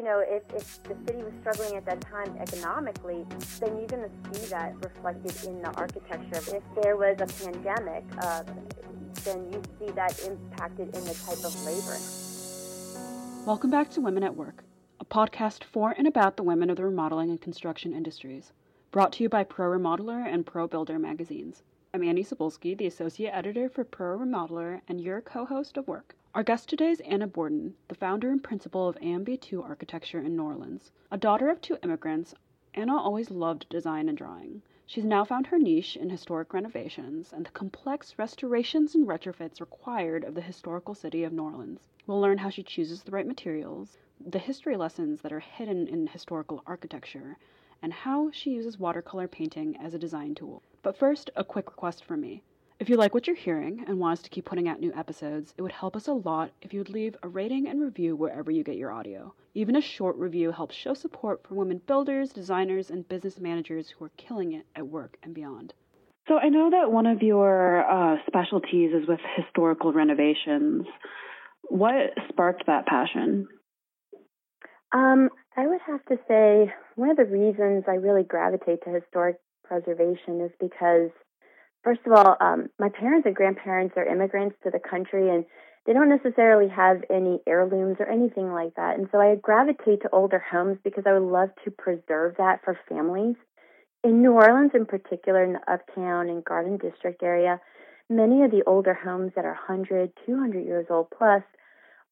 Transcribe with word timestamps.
you 0.00 0.06
know, 0.06 0.24
if, 0.26 0.42
if 0.54 0.82
the 0.84 0.96
city 1.06 1.22
was 1.22 1.34
struggling 1.42 1.76
at 1.76 1.84
that 1.84 2.00
time 2.00 2.34
economically, 2.40 3.26
then 3.60 3.76
you're 3.76 3.86
going 3.86 4.08
to 4.08 4.10
see 4.32 4.46
that 4.46 4.74
reflected 4.82 5.46
in 5.46 5.60
the 5.60 5.70
architecture. 5.72 6.56
If 6.56 6.62
there 6.82 6.96
was 6.96 7.18
a 7.20 7.26
pandemic, 7.44 8.04
uh, 8.22 8.42
then 9.24 9.52
you 9.52 9.62
see 9.78 9.92
that 9.92 10.18
impacted 10.26 10.96
in 10.96 11.04
the 11.04 11.12
type 11.12 11.44
of 11.44 11.54
labor. 11.66 11.98
Welcome 13.44 13.70
back 13.70 13.90
to 13.90 14.00
Women 14.00 14.22
at 14.22 14.34
Work, 14.34 14.64
a 15.00 15.04
podcast 15.04 15.64
for 15.64 15.94
and 15.98 16.06
about 16.06 16.38
the 16.38 16.44
women 16.44 16.70
of 16.70 16.78
the 16.78 16.84
remodeling 16.84 17.28
and 17.28 17.38
construction 17.38 17.92
industries, 17.92 18.54
brought 18.90 19.12
to 19.12 19.22
you 19.22 19.28
by 19.28 19.44
Pro 19.44 19.68
Remodeler 19.68 20.26
and 20.26 20.46
Pro 20.46 20.66
Builder 20.66 20.98
magazines. 20.98 21.62
I'm 21.92 22.02
Annie 22.02 22.24
Cebulski, 22.24 22.74
the 22.74 22.86
associate 22.86 23.32
editor 23.34 23.68
for 23.68 23.84
Pro 23.84 24.16
Remodeler 24.16 24.80
and 24.88 24.98
your 24.98 25.20
co 25.20 25.44
host 25.44 25.76
of 25.76 25.86
Work. 25.86 26.16
Our 26.32 26.44
guest 26.44 26.68
today 26.68 26.90
is 26.90 27.00
Anna 27.00 27.26
Borden, 27.26 27.74
the 27.88 27.96
founder 27.96 28.30
and 28.30 28.40
principal 28.40 28.88
of 28.88 28.94
AMB2 29.00 29.64
Architecture 29.64 30.20
in 30.20 30.36
New 30.36 30.44
Orleans. 30.44 30.92
A 31.10 31.18
daughter 31.18 31.50
of 31.50 31.60
two 31.60 31.76
immigrants, 31.82 32.36
Anna 32.72 32.96
always 32.96 33.32
loved 33.32 33.68
design 33.68 34.08
and 34.08 34.16
drawing. 34.16 34.62
She's 34.86 35.04
now 35.04 35.24
found 35.24 35.48
her 35.48 35.58
niche 35.58 35.96
in 35.96 36.08
historic 36.08 36.54
renovations 36.54 37.32
and 37.32 37.46
the 37.46 37.50
complex 37.50 38.16
restorations 38.16 38.94
and 38.94 39.08
retrofits 39.08 39.60
required 39.60 40.22
of 40.22 40.36
the 40.36 40.40
historical 40.40 40.94
city 40.94 41.24
of 41.24 41.32
New 41.32 41.42
Orleans. 41.42 41.88
We'll 42.06 42.20
learn 42.20 42.38
how 42.38 42.50
she 42.50 42.62
chooses 42.62 43.02
the 43.02 43.10
right 43.10 43.26
materials, 43.26 43.98
the 44.24 44.38
history 44.38 44.76
lessons 44.76 45.22
that 45.22 45.32
are 45.32 45.40
hidden 45.40 45.88
in 45.88 46.06
historical 46.06 46.62
architecture, 46.64 47.38
and 47.82 47.92
how 47.92 48.30
she 48.30 48.52
uses 48.52 48.78
watercolor 48.78 49.26
painting 49.26 49.76
as 49.78 49.94
a 49.94 49.98
design 49.98 50.36
tool. 50.36 50.62
But 50.82 50.96
first, 50.96 51.28
a 51.34 51.42
quick 51.42 51.70
request 51.70 52.04
from 52.04 52.20
me. 52.20 52.44
If 52.80 52.88
you 52.88 52.96
like 52.96 53.12
what 53.12 53.26
you're 53.26 53.36
hearing 53.36 53.84
and 53.86 53.98
want 53.98 54.18
us 54.18 54.22
to 54.22 54.30
keep 54.30 54.46
putting 54.46 54.66
out 54.66 54.80
new 54.80 54.90
episodes, 54.94 55.52
it 55.58 55.60
would 55.60 55.70
help 55.70 55.96
us 55.96 56.08
a 56.08 56.14
lot 56.14 56.50
if 56.62 56.72
you 56.72 56.80
would 56.80 56.88
leave 56.88 57.14
a 57.22 57.28
rating 57.28 57.68
and 57.68 57.78
review 57.78 58.16
wherever 58.16 58.50
you 58.50 58.64
get 58.64 58.78
your 58.78 58.90
audio. 58.90 59.34
Even 59.52 59.76
a 59.76 59.82
short 59.82 60.16
review 60.16 60.50
helps 60.50 60.74
show 60.74 60.94
support 60.94 61.42
for 61.46 61.56
women 61.56 61.82
builders, 61.86 62.30
designers, 62.30 62.88
and 62.88 63.06
business 63.06 63.38
managers 63.38 63.90
who 63.90 64.06
are 64.06 64.12
killing 64.16 64.54
it 64.54 64.64
at 64.74 64.86
work 64.86 65.18
and 65.22 65.34
beyond. 65.34 65.74
So 66.26 66.38
I 66.38 66.48
know 66.48 66.70
that 66.70 66.90
one 66.90 67.04
of 67.04 67.20
your 67.20 67.84
uh, 67.84 68.16
specialties 68.26 68.92
is 68.94 69.06
with 69.06 69.20
historical 69.36 69.92
renovations. 69.92 70.86
What 71.64 72.14
sparked 72.30 72.64
that 72.66 72.86
passion? 72.86 73.46
Um, 74.92 75.28
I 75.54 75.66
would 75.66 75.80
have 75.86 76.02
to 76.06 76.16
say 76.26 76.72
one 76.94 77.10
of 77.10 77.18
the 77.18 77.26
reasons 77.26 77.84
I 77.86 77.96
really 77.96 78.22
gravitate 78.22 78.84
to 78.84 78.90
historic 78.90 79.36
preservation 79.64 80.40
is 80.40 80.50
because 80.58 81.10
First 81.82 82.00
of 82.06 82.12
all, 82.12 82.36
um, 82.40 82.68
my 82.78 82.90
parents 82.90 83.26
and 83.26 83.34
grandparents 83.34 83.94
are 83.96 84.04
immigrants 84.04 84.56
to 84.62 84.70
the 84.70 84.78
country, 84.78 85.30
and 85.30 85.44
they 85.86 85.94
don't 85.94 86.10
necessarily 86.10 86.68
have 86.68 87.02
any 87.08 87.40
heirlooms 87.46 87.96
or 87.98 88.06
anything 88.06 88.52
like 88.52 88.74
that. 88.74 88.98
And 88.98 89.08
so 89.10 89.18
I 89.18 89.34
gravitate 89.36 90.02
to 90.02 90.10
older 90.12 90.38
homes 90.38 90.78
because 90.84 91.04
I 91.06 91.14
would 91.14 91.30
love 91.30 91.48
to 91.64 91.70
preserve 91.70 92.36
that 92.36 92.60
for 92.64 92.78
families. 92.88 93.36
In 94.04 94.20
New 94.20 94.32
Orleans, 94.32 94.72
in 94.74 94.84
particular, 94.84 95.42
in 95.42 95.54
the 95.54 95.72
Uptown 95.72 96.28
and 96.28 96.44
Garden 96.44 96.76
District 96.76 97.22
area, 97.22 97.60
many 98.10 98.42
of 98.42 98.50
the 98.50 98.62
older 98.66 98.94
homes 98.94 99.32
that 99.34 99.44
are 99.46 99.58
100, 99.68 100.12
200 100.26 100.64
years 100.64 100.86
old 100.90 101.08
plus 101.16 101.42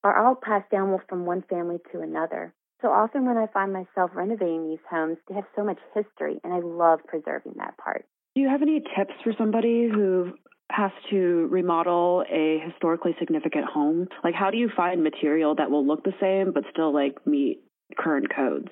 are 0.03 0.17
all 0.17 0.35
passed 0.35 0.71
down 0.71 0.97
from 1.09 1.27
one 1.27 1.43
family 1.43 1.79
to 1.93 2.01
another. 2.01 2.55
So 2.81 2.89
often 2.89 3.27
when 3.27 3.37
I 3.37 3.49
find 3.49 3.73
myself 3.73 4.13
renovating 4.15 4.69
these 4.69 4.85
homes, 4.89 5.19
they 5.29 5.35
have 5.35 5.47
so 5.57 5.65
much 5.65 5.79
history, 5.95 6.41
and 6.45 6.55
I 6.55 6.61
love 6.61 7.01
preserving 7.07 7.55
that 7.57 7.77
part. 7.77 8.07
Do 8.39 8.43
you 8.43 8.51
have 8.51 8.63
any 8.63 8.79
tips 8.97 9.15
for 9.25 9.33
somebody 9.37 9.89
who 9.93 10.33
has 10.71 10.93
to 11.11 11.49
remodel 11.51 12.23
a 12.31 12.61
historically 12.65 13.17
significant 13.19 13.65
home? 13.65 14.07
Like, 14.23 14.37
how 14.37 14.53
do 14.53 14.57
you 14.57 14.71
find 14.77 15.03
material 15.03 15.57
that 15.57 15.73
will 15.73 15.85
look 15.85 16.05
the 16.05 16.15
same 16.21 16.53
but 16.53 16.63
still 16.71 16.95
like 16.95 17.27
meet 17.27 17.65
current 17.99 18.29
codes? 18.33 18.69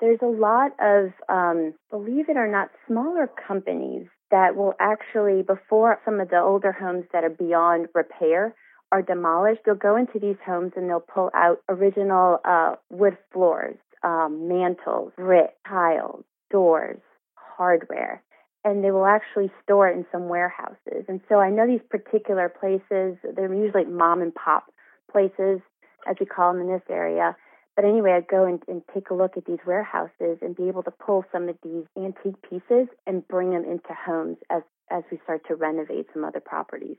There's 0.00 0.20
a 0.22 0.26
lot 0.26 0.70
of, 0.80 1.10
um, 1.28 1.74
believe 1.90 2.30
it 2.30 2.38
or 2.38 2.48
not, 2.50 2.70
smaller 2.88 3.30
companies 3.46 4.06
that 4.30 4.56
will 4.56 4.72
actually, 4.80 5.42
before 5.42 6.00
some 6.06 6.18
of 6.18 6.30
the 6.30 6.40
older 6.40 6.72
homes 6.72 7.04
that 7.12 7.24
are 7.24 7.28
beyond 7.28 7.88
repair 7.94 8.54
are 8.90 9.02
demolished, 9.02 9.60
they'll 9.66 9.74
go 9.74 9.96
into 9.96 10.18
these 10.18 10.40
homes 10.46 10.72
and 10.76 10.88
they'll 10.88 11.04
pull 11.14 11.30
out 11.34 11.58
original 11.68 12.38
uh, 12.46 12.76
wood 12.88 13.18
floors, 13.34 13.76
um, 14.02 14.48
mantles, 14.48 15.12
brick, 15.18 15.50
tiles, 15.68 16.24
doors, 16.50 17.00
hardware 17.34 18.22
and 18.64 18.82
they 18.82 18.90
will 18.90 19.06
actually 19.06 19.50
store 19.62 19.88
it 19.88 19.96
in 19.96 20.06
some 20.10 20.28
warehouses. 20.28 21.04
And 21.08 21.20
so 21.28 21.38
I 21.38 21.50
know 21.50 21.66
these 21.66 21.86
particular 21.90 22.48
places, 22.48 23.18
they're 23.36 23.52
usually 23.52 23.84
mom 23.84 24.22
and 24.22 24.34
pop 24.34 24.72
places, 25.12 25.60
as 26.08 26.16
we 26.18 26.26
call 26.26 26.52
them 26.52 26.62
in 26.62 26.68
this 26.68 26.82
area. 26.90 27.36
But 27.76 27.84
anyway, 27.84 28.12
I'd 28.12 28.28
go 28.28 28.44
and, 28.44 28.62
and 28.68 28.82
take 28.94 29.10
a 29.10 29.14
look 29.14 29.36
at 29.36 29.46
these 29.46 29.58
warehouses 29.66 30.38
and 30.40 30.56
be 30.56 30.68
able 30.68 30.82
to 30.84 30.90
pull 30.90 31.24
some 31.32 31.48
of 31.48 31.56
these 31.62 31.84
antique 31.96 32.40
pieces 32.48 32.88
and 33.06 33.26
bring 33.28 33.50
them 33.50 33.64
into 33.64 33.92
homes 33.92 34.38
as, 34.50 34.62
as 34.90 35.02
we 35.10 35.18
start 35.24 35.42
to 35.48 35.56
renovate 35.56 36.06
some 36.12 36.24
other 36.24 36.40
properties. 36.40 36.96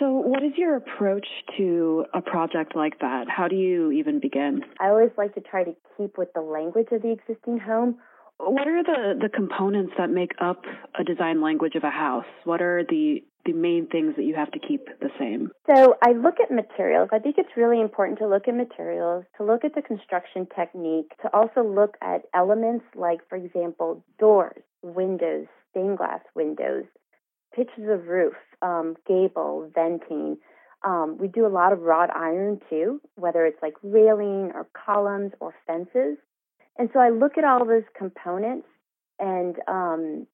So, 0.00 0.10
what 0.10 0.42
is 0.42 0.52
your 0.56 0.76
approach 0.76 1.26
to 1.56 2.04
a 2.12 2.20
project 2.20 2.74
like 2.74 2.98
that? 2.98 3.26
How 3.28 3.46
do 3.46 3.54
you 3.54 3.92
even 3.92 4.18
begin? 4.18 4.64
I 4.80 4.88
always 4.88 5.10
like 5.16 5.34
to 5.34 5.40
try 5.40 5.62
to 5.62 5.74
keep 5.96 6.18
with 6.18 6.32
the 6.34 6.40
language 6.40 6.88
of 6.90 7.02
the 7.02 7.12
existing 7.12 7.60
home 7.60 7.98
what 8.38 8.66
are 8.66 8.82
the, 8.82 9.18
the 9.20 9.28
components 9.28 9.92
that 9.98 10.10
make 10.10 10.32
up 10.40 10.64
a 10.98 11.04
design 11.04 11.40
language 11.40 11.74
of 11.74 11.84
a 11.84 11.90
house? 11.90 12.26
What 12.44 12.60
are 12.60 12.84
the 12.88 13.22
the 13.44 13.52
main 13.52 13.88
things 13.88 14.14
that 14.16 14.22
you 14.22 14.36
have 14.36 14.52
to 14.52 14.58
keep 14.60 14.86
the 15.00 15.10
same? 15.18 15.50
So 15.68 15.96
I 16.00 16.12
look 16.12 16.36
at 16.40 16.50
materials. 16.50 17.08
I 17.12 17.18
think 17.18 17.36
it's 17.38 17.56
really 17.56 17.80
important 17.80 18.18
to 18.20 18.28
look 18.28 18.46
at 18.46 18.54
materials, 18.54 19.24
to 19.36 19.44
look 19.44 19.64
at 19.64 19.74
the 19.74 19.82
construction 19.82 20.46
technique, 20.54 21.10
to 21.22 21.34
also 21.34 21.64
look 21.64 21.96
at 22.00 22.22
elements 22.34 22.84
like, 22.94 23.20
for 23.28 23.36
example, 23.36 24.04
doors, 24.20 24.62
windows, 24.82 25.46
stained 25.70 25.98
glass 25.98 26.20
windows, 26.36 26.84
pitches 27.54 27.88
of 27.88 28.06
roof, 28.06 28.34
um, 28.62 28.96
gable, 29.08 29.70
venting. 29.74 30.38
Um, 30.84 31.16
we 31.18 31.28
do 31.28 31.46
a 31.46 31.48
lot 31.48 31.72
of 31.72 31.80
wrought 31.80 32.14
iron 32.14 32.60
too, 32.68 33.00
whether 33.16 33.44
it's 33.46 33.60
like 33.62 33.74
railing 33.82 34.52
or 34.54 34.68
columns 34.72 35.32
or 35.40 35.54
fences. 35.66 36.16
And 36.78 36.88
so 36.92 37.00
I 37.00 37.10
look 37.10 37.38
at 37.38 37.44
all 37.44 37.64
those 37.64 37.84
components 37.96 38.66
and 39.18 39.56
um, 39.68 40.26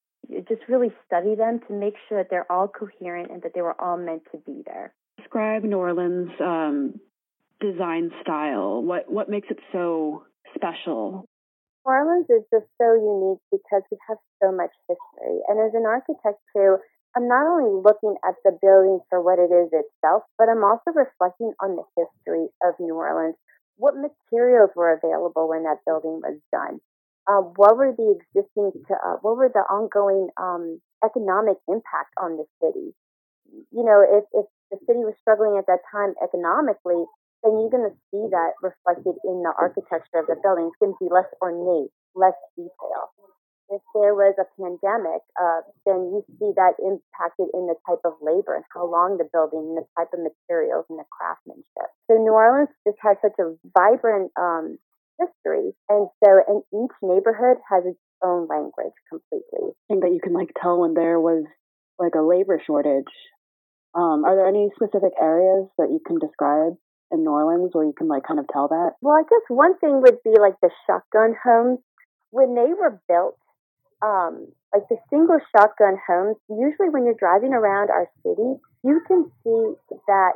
just 0.49 0.63
really 0.69 0.93
study 1.07 1.35
them 1.35 1.61
to 1.69 1.75
make 1.75 1.95
sure 2.09 2.19
that 2.23 2.29
they're 2.31 2.51
all 2.51 2.69
coherent 2.69 3.31
and 3.31 3.43
that 3.43 3.53
they 3.55 3.63
were 3.63 3.79
all 3.81 3.97
meant 3.97 4.23
to 4.33 4.39
be 4.39 4.63
there. 4.67 4.95
Describe 5.19 5.65
New 5.65 5.79
Orleans' 5.79 6.31
um, 6.41 7.01
design 7.61 8.11
style. 8.23 8.83
What 8.83 9.11
what 9.11 9.29
makes 9.29 9.49
it 9.51 9.59
so 9.73 10.25
special? 10.55 11.27
New 11.85 11.93
Orleans 11.93 12.27
is 12.31 12.45
just 12.53 12.67
so 12.79 12.95
unique 12.95 13.43
because 13.51 13.83
we 13.91 13.99
have 14.09 14.19
so 14.43 14.53
much 14.53 14.71
history. 14.89 15.41
And 15.49 15.59
as 15.59 15.75
an 15.75 15.87
architect 15.87 16.39
too, 16.55 16.77
I'm 17.17 17.27
not 17.27 17.47
only 17.47 17.83
looking 17.83 18.15
at 18.25 18.35
the 18.45 18.57
building 18.63 19.01
for 19.11 19.21
what 19.21 19.39
it 19.39 19.51
is 19.51 19.73
itself, 19.73 20.23
but 20.39 20.49
I'm 20.49 20.63
also 20.63 20.95
reflecting 20.95 21.53
on 21.61 21.77
the 21.77 21.85
history 21.97 22.47
of 22.63 22.75
New 22.79 22.95
Orleans 22.95 23.35
what 23.79 23.95
materials 23.97 24.71
were 24.77 24.93
available 24.93 25.49
when 25.49 25.63
that 25.65 25.83
building 25.87 26.21
was 26.21 26.39
done? 26.53 26.79
Uh, 27.27 27.43
what 27.57 27.77
were 27.77 27.95
the 27.97 28.19
existing, 28.19 28.73
uh, 28.91 29.17
what 29.23 29.37
were 29.37 29.51
the 29.53 29.65
ongoing 29.71 30.29
um, 30.41 30.81
economic 31.05 31.57
impact 31.69 32.13
on 32.21 32.37
the 32.37 32.45
city? 32.61 32.95
You 33.71 33.85
know, 33.85 34.05
if, 34.05 34.25
if 34.33 34.47
the 34.71 34.79
city 34.87 35.01
was 35.01 35.15
struggling 35.21 35.57
at 35.59 35.67
that 35.67 35.85
time 35.91 36.15
economically, 36.23 37.05
then 37.45 37.57
you're 37.61 37.71
going 37.71 37.89
to 37.89 37.97
see 38.11 38.27
that 38.33 38.59
reflected 38.63 39.15
in 39.25 39.43
the 39.43 39.53
architecture 39.57 40.19
of 40.19 40.27
the 40.27 40.37
building. 40.43 40.69
It's 40.69 40.81
going 40.81 40.93
to 40.93 41.01
be 41.01 41.13
less 41.13 41.31
ornate, 41.41 41.93
less 42.15 42.37
detail 42.57 43.15
if 43.71 43.83
there 43.93 44.17
was 44.17 44.35
a 44.41 44.49
pandemic, 44.57 45.21
uh, 45.37 45.61
then 45.85 46.09
you 46.13 46.25
see 46.41 46.53
that 46.57 46.81
impacted 46.81 47.53
in 47.53 47.69
the 47.69 47.77
type 47.85 48.01
of 48.05 48.17
labor 48.21 48.57
and 48.57 48.65
how 48.73 48.89
long 48.89 49.19
the 49.19 49.29
building 49.33 49.61
and 49.61 49.77
the 49.77 49.87
type 49.97 50.09
of 50.13 50.25
materials 50.25 50.87
and 50.89 50.99
the 50.99 51.09
craftsmanship. 51.13 51.89
So 52.09 52.17
New 52.17 52.33
Orleans 52.33 52.73
just 52.87 52.97
has 53.05 53.17
such 53.21 53.37
a 53.37 53.53
vibrant 53.77 54.33
um, 54.41 54.79
history, 55.21 55.77
and 55.89 56.09
so 56.25 56.31
and 56.49 56.65
each 56.73 56.97
neighborhood 57.03 57.61
has 57.69 57.85
its 57.85 58.01
own 58.25 58.49
language 58.49 58.97
completely. 59.09 59.77
I 59.77 59.85
think 59.89 60.03
that 60.03 60.17
you 60.17 60.21
can 60.23 60.33
like 60.33 60.57
tell 60.57 60.81
when 60.81 60.95
there 60.95 61.21
was 61.21 61.45
like 61.99 62.17
a 62.17 62.25
labor 62.25 62.61
shortage. 62.65 63.13
Um, 63.95 64.25
are 64.25 64.37
there 64.37 64.49
any 64.49 64.71
specific 64.77 65.13
areas 65.21 65.69
that 65.77 65.91
you 65.91 66.01
can 66.07 66.19
describe 66.19 66.77
in 67.11 67.25
New 67.25 67.31
Orleans 67.31 67.71
where 67.73 67.85
you 67.85 67.95
can 67.97 68.09
like 68.09 68.25
kind 68.25 68.41
of 68.41 68.47
tell 68.53 68.69
that? 68.69 68.97
Well, 69.01 69.17
I 69.17 69.23
guess 69.29 69.45
one 69.49 69.77
thing 69.79 70.01
would 70.01 70.23
be 70.25 70.37
like 70.39 70.55
the 70.63 70.71
shotgun 70.87 71.35
homes 71.43 71.81
when 72.31 72.55
they 72.55 72.73
were 72.73 73.01
built 73.09 73.37
um, 74.03 74.49
like 74.73 74.89
the 74.89 74.97
single 75.11 75.39
shotgun 75.55 75.99
homes, 76.07 76.37
usually 76.49 76.91
when 76.91 77.05
you're 77.05 77.19
driving 77.19 77.53
around 77.53 77.91
our 77.91 78.09
city, 78.23 78.61
you 78.85 79.01
can 79.07 79.31
see 79.43 79.75
that 80.07 80.33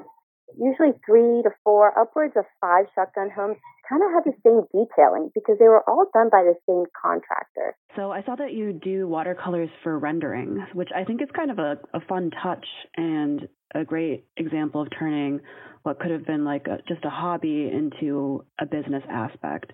usually 0.59 0.93
three 1.07 1.43
to 1.43 1.51
four, 1.65 1.97
upwards 1.99 2.35
of 2.37 2.45
five 2.61 2.87
shotgun 2.95 3.31
homes 3.31 3.57
kind 3.89 4.03
of 4.03 4.11
have 4.13 4.25
the 4.25 4.33
same 4.45 4.63
detailing 4.73 5.31
because 5.35 5.59
they 5.59 5.69
were 5.69 5.83
all 5.89 6.07
done 6.15 6.29
by 6.31 6.43
the 6.43 6.55
same 6.69 6.85
contractor. 7.01 7.77
So 7.97 8.11
I 8.11 8.23
saw 8.23 8.37
that 8.37 8.53
you 8.53 8.73
do 8.73 9.07
watercolors 9.09 9.71
for 9.83 9.99
rendering, 9.99 10.65
which 10.73 10.91
I 10.95 11.05
think 11.05 11.23
is 11.23 11.29
kind 11.35 11.51
of 11.51 11.59
a, 11.59 11.79
a 11.95 12.01
fun 12.09 12.31
touch 12.43 12.65
and 12.97 13.49
a 13.75 13.85
great 13.85 14.25
example 14.37 14.83
of 14.83 14.89
turning 14.99 15.41
what 15.83 15.99
could 15.99 16.11
have 16.11 16.27
been 16.27 16.45
like 16.45 16.67
a, 16.67 16.79
just 16.89 17.05
a 17.05 17.11
hobby 17.11 17.71
into 17.73 18.45
a 18.61 18.67
business 18.67 19.03
aspect. 19.11 19.73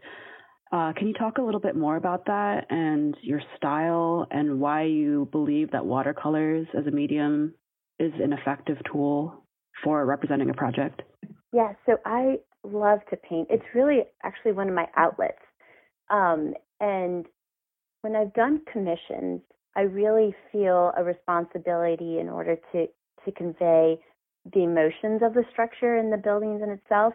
Uh, 0.71 0.93
can 0.93 1.09
you 1.09 1.15
talk 1.15 1.39
a 1.39 1.43
little 1.43 1.61
bit 1.61 1.77
more 1.77 1.97
about 1.97 2.27
that 2.27 2.67
and 2.69 3.17
your 3.23 3.41
style 3.57 4.27
and 4.31 4.61
why 4.61 4.85
you 4.85 5.29
believe 5.33 5.71
that 5.71 5.85
watercolors 5.85 6.67
as 6.79 6.87
a 6.87 6.91
medium 6.91 7.55
is 7.99 8.13
an 8.23 8.33
effective 8.33 8.77
tool 8.91 9.45
for 9.83 10.05
representing 10.05 10.51
a 10.51 10.55
project? 10.55 11.03
Yeah, 11.53 11.73
so 11.87 11.97
I 12.05 12.37
love 12.65 13.01
to 13.11 13.17
paint. 13.17 13.49
It's 13.51 13.65
really 13.75 14.01
actually 14.23 14.53
one 14.53 14.69
of 14.69 14.75
my 14.75 14.87
outlets. 14.97 15.39
Um, 16.11 16.53
and 16.81 17.27
when 18.03 18.15
I've 18.15 18.35
done 18.35 18.61
commissions, 18.71 19.41
I 19.75 19.83
really 19.83 20.35
feel 20.53 20.93
a 20.97 21.03
responsibility 21.03 22.19
in 22.19 22.29
order 22.29 22.57
to, 22.73 22.87
to 23.25 23.33
convey 23.33 23.99
the 24.53 24.65
emotions 24.65 25.23
of 25.23 25.35
the 25.35 25.45
structure 25.51 25.97
and 25.97 26.13
the 26.13 26.17
buildings 26.17 26.63
in 26.63 26.71
itself. 26.71 27.15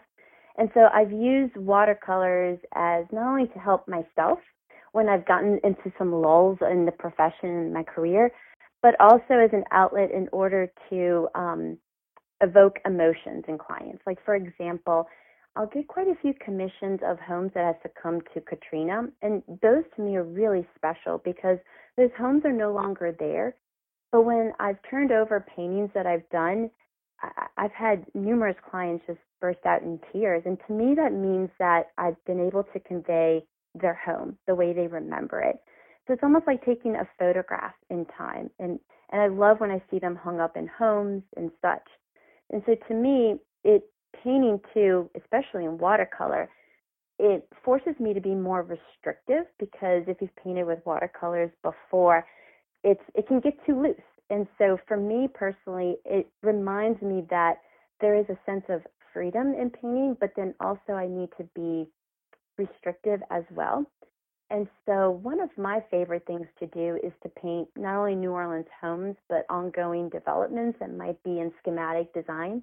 And 0.57 0.69
so 0.73 0.87
I've 0.93 1.11
used 1.11 1.55
watercolors 1.57 2.59
as 2.75 3.05
not 3.11 3.27
only 3.27 3.47
to 3.47 3.59
help 3.59 3.87
myself 3.87 4.39
when 4.91 5.09
I've 5.09 5.25
gotten 5.25 5.59
into 5.63 5.91
some 5.97 6.13
lulls 6.13 6.59
in 6.61 6.85
the 6.85 6.91
profession 6.91 7.49
and 7.49 7.73
my 7.73 7.83
career, 7.83 8.31
but 8.81 8.95
also 8.99 9.33
as 9.43 9.49
an 9.53 9.63
outlet 9.71 10.11
in 10.11 10.29
order 10.31 10.71
to 10.89 11.27
um, 11.33 11.77
evoke 12.41 12.77
emotions 12.85 13.45
in 13.47 13.57
clients. 13.57 14.03
Like, 14.05 14.23
for 14.23 14.35
example, 14.35 15.07
I'll 15.55 15.67
get 15.67 15.87
quite 15.87 16.07
a 16.07 16.15
few 16.21 16.33
commissions 16.43 16.99
of 17.05 17.19
homes 17.19 17.51
that 17.55 17.65
have 17.65 17.75
succumbed 17.81 18.23
to 18.33 18.41
Katrina, 18.41 19.07
and 19.21 19.41
those 19.61 19.83
to 19.95 20.01
me 20.01 20.15
are 20.15 20.23
really 20.23 20.67
special 20.75 21.19
because 21.23 21.57
those 21.95 22.09
homes 22.17 22.43
are 22.43 22.51
no 22.51 22.73
longer 22.73 23.15
there. 23.17 23.55
But 24.11 24.23
when 24.23 24.53
I've 24.59 24.77
turned 24.89 25.11
over 25.11 25.45
paintings 25.55 25.91
that 25.93 26.05
I've 26.05 26.27
done, 26.29 26.69
I've 27.57 27.71
had 27.71 28.05
numerous 28.13 28.57
clients 28.69 29.05
just 29.07 29.19
burst 29.39 29.65
out 29.65 29.81
in 29.81 29.99
tears. 30.11 30.43
And 30.45 30.57
to 30.67 30.73
me, 30.73 30.95
that 30.95 31.13
means 31.13 31.49
that 31.59 31.91
I've 31.97 32.23
been 32.25 32.45
able 32.45 32.63
to 32.63 32.79
convey 32.79 33.43
their 33.75 33.93
home 33.93 34.37
the 34.47 34.55
way 34.55 34.73
they 34.73 34.87
remember 34.87 35.39
it. 35.39 35.57
So 36.05 36.13
it's 36.13 36.23
almost 36.23 36.47
like 36.47 36.65
taking 36.65 36.95
a 36.95 37.07
photograph 37.17 37.73
in 37.89 38.05
time. 38.17 38.49
And, 38.59 38.79
and 39.11 39.21
I 39.21 39.27
love 39.27 39.59
when 39.59 39.71
I 39.71 39.81
see 39.89 39.99
them 39.99 40.15
hung 40.15 40.39
up 40.39 40.57
in 40.57 40.67
homes 40.67 41.23
and 41.37 41.49
such. 41.61 41.87
And 42.51 42.61
so 42.65 42.75
to 42.87 42.93
me, 42.93 43.35
it 43.63 43.83
painting 44.23 44.59
too, 44.73 45.09
especially 45.15 45.65
in 45.65 45.77
watercolor, 45.77 46.49
it 47.19 47.47
forces 47.63 47.93
me 47.99 48.13
to 48.13 48.21
be 48.21 48.35
more 48.35 48.63
restrictive 48.63 49.45
because 49.59 50.03
if 50.07 50.17
you've 50.19 50.35
painted 50.35 50.65
with 50.65 50.79
watercolors 50.85 51.51
before, 51.61 52.25
it's 52.83 53.03
it 53.15 53.27
can 53.27 53.39
get 53.39 53.53
too 53.65 53.81
loose. 53.81 53.95
And 54.29 54.47
so 54.57 54.77
for 54.87 54.97
me 54.97 55.27
personally, 55.33 55.97
it 56.05 56.27
reminds 56.41 57.01
me 57.01 57.23
that 57.29 57.61
there 58.01 58.15
is 58.15 58.25
a 58.29 58.39
sense 58.45 58.65
of 58.69 58.81
freedom 59.13 59.53
in 59.53 59.69
painting, 59.69 60.17
but 60.19 60.31
then 60.35 60.53
also 60.59 60.93
I 60.93 61.07
need 61.07 61.29
to 61.37 61.47
be 61.55 61.87
restrictive 62.57 63.21
as 63.29 63.43
well. 63.51 63.85
And 64.49 64.67
so, 64.85 65.09
one 65.23 65.39
of 65.39 65.49
my 65.57 65.81
favorite 65.89 66.25
things 66.27 66.47
to 66.59 66.67
do 66.67 66.99
is 67.03 67.11
to 67.23 67.29
paint 67.29 67.69
not 67.75 67.97
only 67.97 68.15
New 68.15 68.31
Orleans 68.31 68.67
homes, 68.79 69.15
but 69.29 69.45
ongoing 69.49 70.09
developments 70.09 70.77
that 70.79 70.95
might 70.95 71.21
be 71.23 71.39
in 71.39 71.51
schematic 71.59 72.13
design. 72.13 72.61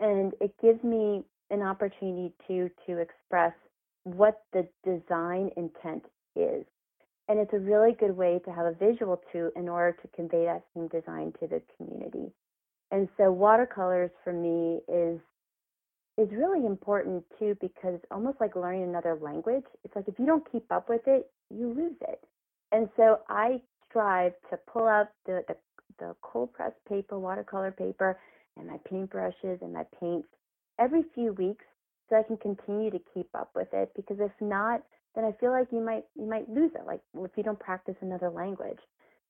And 0.00 0.32
it 0.40 0.54
gives 0.62 0.82
me 0.84 1.24
an 1.50 1.62
opportunity 1.62 2.32
to 2.46 2.70
to 2.86 2.98
express 2.98 3.52
what 4.04 4.42
the 4.52 4.68
design 4.84 5.50
intent 5.56 6.04
is. 6.36 6.64
And 7.28 7.38
it's 7.38 7.52
a 7.52 7.58
really 7.58 7.92
good 7.92 8.16
way 8.16 8.40
to 8.44 8.52
have 8.52 8.66
a 8.66 8.72
visual 8.72 9.20
too 9.32 9.52
in 9.54 9.68
order 9.68 9.96
to 10.00 10.08
convey 10.16 10.46
that 10.46 10.64
same 10.74 10.88
design 10.88 11.32
to 11.40 11.46
the 11.46 11.62
community. 11.76 12.32
And 12.90 13.08
so 13.16 13.30
watercolors 13.30 14.10
for 14.24 14.32
me 14.32 14.80
is 14.88 15.20
is 16.16 16.28
really 16.32 16.66
important 16.66 17.22
too 17.38 17.56
because 17.60 17.94
it's 17.94 18.04
almost 18.10 18.40
like 18.40 18.56
learning 18.56 18.82
another 18.82 19.16
language. 19.20 19.64
It's 19.84 19.94
like 19.94 20.08
if 20.08 20.18
you 20.18 20.26
don't 20.26 20.50
keep 20.50 20.64
up 20.72 20.88
with 20.88 21.02
it, 21.06 21.30
you 21.48 21.68
lose 21.68 21.94
it. 22.00 22.20
And 22.72 22.88
so 22.96 23.20
I 23.28 23.60
strive 23.88 24.32
to 24.50 24.58
pull 24.70 24.88
out 24.88 25.08
the, 25.26 25.44
the, 25.46 25.56
the 26.00 26.16
cold 26.22 26.52
press 26.52 26.72
paper, 26.88 27.18
watercolor 27.18 27.70
paper, 27.70 28.18
and 28.56 28.66
my 28.66 28.78
paintbrushes 28.90 29.62
and 29.62 29.72
my 29.72 29.84
paints 30.00 30.28
every 30.78 31.04
few 31.14 31.32
weeks 31.34 31.64
so 32.08 32.16
I 32.16 32.22
can 32.24 32.36
continue 32.36 32.90
to 32.90 33.00
keep 33.14 33.28
up 33.34 33.50
with 33.54 33.68
it 33.72 33.92
because 33.94 34.18
if 34.20 34.32
not, 34.40 34.82
then 35.18 35.24
I 35.24 35.32
feel 35.40 35.50
like 35.50 35.66
you 35.72 35.80
might 35.80 36.04
you 36.14 36.26
might 36.26 36.48
lose 36.48 36.70
it, 36.76 36.86
like 36.86 37.00
if 37.16 37.32
you 37.36 37.42
don't 37.42 37.58
practice 37.58 37.96
another 38.02 38.30
language. 38.30 38.78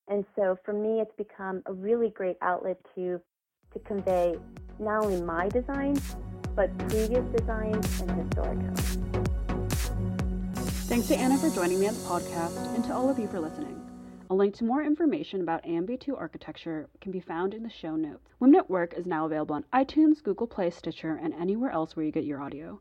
And 0.09 0.23
so 0.37 0.59
for 0.63 0.75
me 0.75 1.01
it's 1.01 1.15
become 1.17 1.63
a 1.65 1.73
really 1.73 2.11
great 2.11 2.37
outlet 2.43 2.77
to 2.95 3.19
to 3.73 3.79
convey 3.81 4.35
not 4.79 5.03
only 5.03 5.23
my 5.23 5.49
designs 5.49 6.17
but 6.55 6.77
previous 6.89 7.25
designs 7.35 8.01
and 8.03 8.11
historic 8.11 8.59
homes. 8.59 8.81
Thanks 10.89 11.09
to 11.09 11.17
Anna 11.17 11.39
for 11.39 11.49
joining 11.49 11.81
me 11.81 11.89
on 11.89 11.95
the 11.95 12.01
podcast 12.01 12.75
and 12.75 12.85
to 12.85 12.93
all 12.93 13.09
of 13.09 13.19
you 13.19 13.27
for 13.27 13.41
listening. 13.41 13.75
A 14.31 14.35
link 14.35 14.55
to 14.57 14.65
more 14.65 14.83
information 14.83 15.41
about 15.41 15.65
AMB2 15.65 16.19
architecture 16.19 16.91
can 17.01 17.13
be 17.13 17.21
found 17.21 17.55
in 17.55 17.63
the 17.63 17.71
show 17.71 17.97
notes. 17.97 18.29
Women 18.41 18.57
at 18.57 18.69
Work 18.69 18.93
is 18.93 19.07
now 19.07 19.25
available 19.25 19.55
on 19.55 19.65
iTunes, 19.73 20.23
Google 20.23 20.47
Play, 20.47 20.69
Stitcher, 20.69 21.19
and 21.23 21.33
anywhere 21.33 21.71
else 21.71 21.97
where 21.97 22.05
you 22.05 22.13
get 22.13 22.25
your 22.25 22.43
audio. 22.43 22.79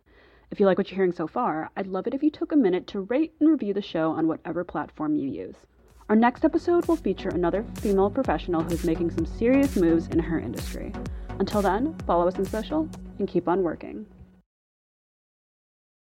If 0.50 0.62
you 0.62 0.66
like 0.66 0.78
what 0.78 0.90
you're 0.90 0.96
hearing 0.96 1.12
so 1.12 1.28
far, 1.28 1.70
I'd 1.76 1.88
love 1.88 2.08
it 2.08 2.14
if 2.14 2.24
you 2.24 2.32
took 2.32 2.54
a 2.54 2.56
minute 2.56 2.88
to 2.88 3.02
rate 3.02 3.34
and 3.40 3.50
review 3.50 3.74
the 3.74 3.82
show 3.82 4.12
on 4.12 4.28
whatever 4.28 4.64
platform 4.64 5.16
you 5.16 5.28
use. 5.28 5.56
Our 6.08 6.16
next 6.16 6.46
episode 6.46 6.88
will 6.88 6.96
feature 6.96 7.28
another 7.28 7.66
female 7.82 8.10
professional 8.10 8.64
who's 8.64 8.86
making 8.86 9.12
some 9.12 9.26
serious 9.26 9.76
moves 9.76 10.08
in 10.08 10.20
her 10.20 10.40
industry. 10.40 10.94
Until 11.40 11.62
then, 11.62 11.98
follow 12.08 12.30
us 12.30 12.36
on 12.36 12.46
social 12.46 12.88
and 13.20 13.28
keep 13.28 13.50
on 13.50 13.62
working. 13.62 14.06